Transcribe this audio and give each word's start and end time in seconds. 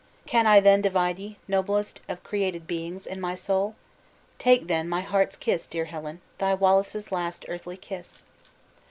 Can 0.25 0.47
I 0.47 0.59
then 0.59 0.81
divide 0.81 1.19
ye, 1.19 1.37
noblest 1.47 2.01
of 2.09 2.23
created 2.23 2.65
beings, 2.65 3.05
in 3.05 3.21
my 3.21 3.35
soul! 3.35 3.75
Take, 4.39 4.65
then, 4.65 4.89
my 4.89 5.01
heart's 5.01 5.35
kiss, 5.35 5.67
dear 5.67 5.85
Helen, 5.85 6.21
thy 6.39 6.55
Wallace's 6.55 7.11
last 7.11 7.45
earthly 7.47 7.77
kiss!" 7.77 8.23